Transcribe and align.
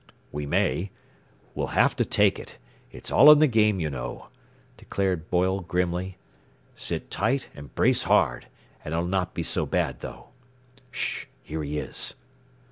"We 0.31 0.47
may. 0.47 0.89
We'll 1.53 1.77
have 1.77 1.95
to 1.97 2.03
take 2.05 2.39
it. 2.39 2.57
It's 2.91 3.11
all 3.11 3.31
in 3.31 3.37
the 3.37 3.45
game 3.45 3.79
you 3.79 3.91
know," 3.91 4.29
declared 4.75 5.29
Boyle 5.29 5.59
grimly. 5.59 6.17
"Sit 6.73 7.11
tight 7.11 7.49
and 7.53 7.75
brace 7.75 8.01
hard, 8.01 8.47
and 8.83 8.95
it'll 8.95 9.05
not 9.05 9.35
be 9.35 9.43
so 9.43 9.67
bad, 9.67 9.99
though. 9.99 10.29
"Sh! 10.89 11.25
Here 11.43 11.61
he 11.61 11.77
is!" 11.77 12.15